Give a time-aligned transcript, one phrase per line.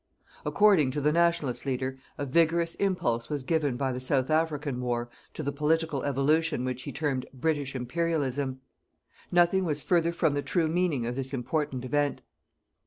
[0.47, 5.11] According to the Nationalist leader, a vigorous impulse was given by the South African war
[5.35, 8.61] to the political evolution which he termed British Imperialism.
[9.31, 12.23] Nothing was further from the true meaning of this important event.